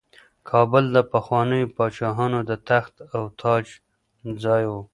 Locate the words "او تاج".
3.15-3.65